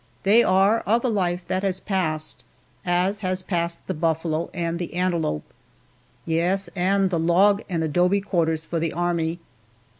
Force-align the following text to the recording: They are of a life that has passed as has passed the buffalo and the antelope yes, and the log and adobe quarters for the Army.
They 0.23 0.41
are 0.41 0.79
of 0.87 1.05
a 1.05 1.09
life 1.09 1.43
that 1.47 1.61
has 1.61 1.79
passed 1.79 2.43
as 2.83 3.19
has 3.19 3.43
passed 3.43 3.85
the 3.85 3.93
buffalo 3.93 4.49
and 4.51 4.79
the 4.79 4.95
antelope 4.95 5.43
yes, 6.25 6.69
and 6.75 7.11
the 7.11 7.19
log 7.19 7.61
and 7.69 7.83
adobe 7.83 8.19
quarters 8.21 8.65
for 8.65 8.79
the 8.79 8.93
Army. 8.93 9.37